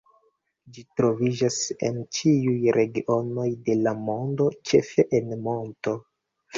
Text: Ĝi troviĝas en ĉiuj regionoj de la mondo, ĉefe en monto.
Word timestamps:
Ĝi 0.77 0.83
troviĝas 1.01 1.57
en 1.91 2.01
ĉiuj 2.19 2.57
regionoj 2.79 3.47
de 3.71 3.79
la 3.85 3.97
mondo, 4.09 4.53
ĉefe 4.69 5.11
en 5.25 5.35
monto. 5.49 6.01